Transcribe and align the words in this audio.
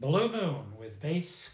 Blue 0.00 0.30
Moon 0.30 0.78
with 0.78 1.00
bass 1.00 1.50